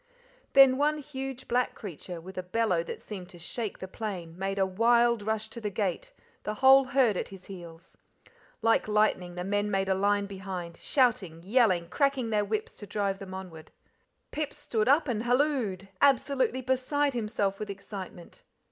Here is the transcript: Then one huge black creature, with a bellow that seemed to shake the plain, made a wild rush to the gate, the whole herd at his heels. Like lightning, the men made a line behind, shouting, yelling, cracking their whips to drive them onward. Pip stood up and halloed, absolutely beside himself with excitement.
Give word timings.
Then 0.53 0.79
one 0.79 0.97
huge 0.97 1.47
black 1.47 1.75
creature, 1.75 2.19
with 2.19 2.35
a 2.35 2.41
bellow 2.41 2.81
that 2.81 2.99
seemed 2.99 3.29
to 3.29 3.37
shake 3.37 3.77
the 3.77 3.87
plain, 3.87 4.35
made 4.35 4.57
a 4.57 4.65
wild 4.65 5.21
rush 5.21 5.47
to 5.49 5.61
the 5.61 5.69
gate, 5.69 6.11
the 6.41 6.55
whole 6.55 6.85
herd 6.85 7.15
at 7.17 7.29
his 7.29 7.45
heels. 7.45 7.99
Like 8.63 8.87
lightning, 8.87 9.35
the 9.35 9.43
men 9.43 9.69
made 9.69 9.89
a 9.89 9.93
line 9.93 10.25
behind, 10.25 10.77
shouting, 10.77 11.41
yelling, 11.43 11.87
cracking 11.87 12.31
their 12.31 12.43
whips 12.43 12.75
to 12.77 12.87
drive 12.87 13.19
them 13.19 13.35
onward. 13.35 13.69
Pip 14.31 14.55
stood 14.55 14.87
up 14.89 15.07
and 15.07 15.21
halloed, 15.21 15.89
absolutely 16.01 16.61
beside 16.61 17.13
himself 17.13 17.59
with 17.59 17.69
excitement. 17.69 18.41